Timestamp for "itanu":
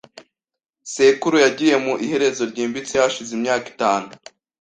3.73-4.07